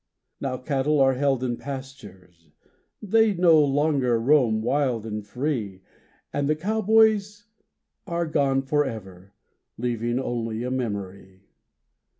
[0.39, 2.49] Now, cattle are held in pastures,
[3.03, 5.83] They no longer roam wild and free,—
[6.33, 7.45] And the cowboys
[8.07, 9.35] are gone forever,
[9.77, 11.41] Leaving only a memory.